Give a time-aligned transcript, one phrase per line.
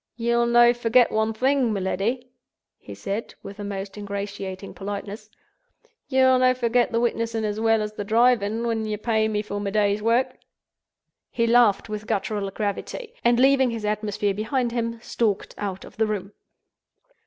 [0.15, 2.31] "Ye'll no forget one thing, my leddy,"
[2.79, 5.29] he said, with the most ingratiating politeness.
[6.07, 9.59] "Ye'll no forget the witnessing as weel as the driving, when ye pay me for
[9.59, 10.39] my day's wark!"
[11.29, 16.07] He laughed with guttural gravity; and, leaving his atmosphere behind him, stalked out of the
[16.07, 16.33] room.